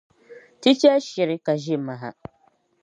[0.61, 2.09] Ti chɛri shiri ka ʒe maha.